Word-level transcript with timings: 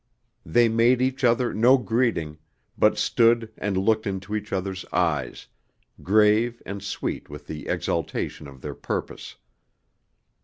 They 0.43 0.67
made 0.67 0.99
each 0.99 1.23
other 1.23 1.53
no 1.53 1.77
greeting, 1.77 2.39
but 2.75 2.97
stood 2.97 3.53
and 3.55 3.77
looked 3.77 4.07
into 4.07 4.35
each 4.35 4.51
other's 4.51 4.83
eyes, 4.91 5.45
grave 6.01 6.59
and 6.65 6.81
sweet 6.81 7.29
with 7.29 7.45
the 7.45 7.67
exaltation 7.67 8.47
of 8.47 8.61
their 8.61 8.73
purpose. 8.73 9.35